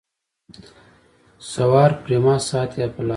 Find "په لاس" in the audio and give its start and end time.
2.93-3.05